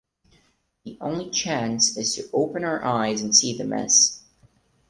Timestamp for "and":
3.21-3.35